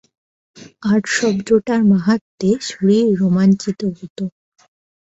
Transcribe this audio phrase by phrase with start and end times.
[0.83, 4.17] Art শব্দটার মাহাত্ম্যে শরীর রোমাঞ্চিত হত।